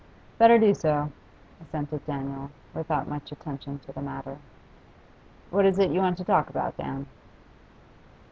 'Better 0.39 0.57
do 0.57 0.73
so,' 0.73 1.11
assented 1.61 2.03
Daniel, 2.07 2.49
without 2.73 3.07
much 3.07 3.31
attention 3.31 3.77
to 3.77 3.91
the 3.91 4.01
matter. 4.01 4.37
'What 5.51 5.63
is 5.67 5.77
it 5.77 5.91
you 5.91 5.99
want 5.99 6.17
to 6.17 6.23
talk 6.23 6.49
about, 6.49 6.75
Dan? 6.75 7.05